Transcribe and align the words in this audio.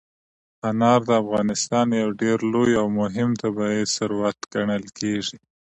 انار 0.69 0.99
د 1.07 1.09
افغانستان 1.23 1.87
یو 2.03 2.09
ډېر 2.21 2.37
لوی 2.53 2.73
او 2.81 2.87
مهم 3.01 3.29
طبعي 3.43 3.81
ثروت 3.95 4.37
ګڼل 4.53 4.85
کېږي. 4.99 5.37